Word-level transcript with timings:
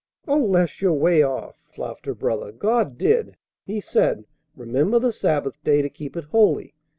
"O 0.27 0.35
Les! 0.35 0.81
You're 0.81 0.93
way 0.95 1.21
off," 1.21 1.59
laughed 1.77 2.07
her 2.07 2.15
brother. 2.15 2.51
"God 2.51 2.97
did. 2.97 3.37
He 3.63 3.79
said, 3.79 4.25
'Remember 4.55 4.97
the 4.97 5.13
sabbath 5.13 5.63
day 5.63 5.83
to 5.83 5.89
keep 5.91 6.17
it 6.17 6.23
holy. 6.31 6.73